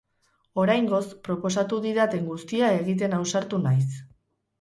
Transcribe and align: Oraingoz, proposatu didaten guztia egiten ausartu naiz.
Oraingoz, 0.61 1.01
proposatu 1.27 1.79
didaten 1.83 2.25
guztia 2.31 2.71
egiten 2.79 3.15
ausartu 3.19 3.61
naiz. 3.67 3.85